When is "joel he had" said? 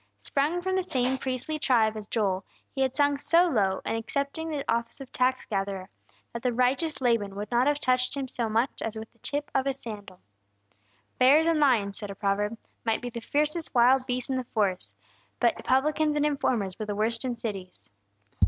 2.07-2.95